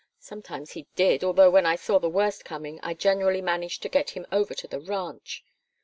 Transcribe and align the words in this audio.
Sometimes 0.17 0.71
he 0.71 0.87
did, 0.95 1.23
although 1.23 1.51
when 1.51 1.67
I 1.67 1.75
saw 1.75 1.99
the 1.99 2.09
worst 2.09 2.43
coming 2.43 2.79
I 2.81 2.95
generally 2.95 3.39
managed 3.39 3.83
to 3.83 3.87
get 3.89 4.09
him 4.09 4.25
over 4.31 4.55
to 4.55 4.67
the 4.67 4.79
ranch. 4.79 5.45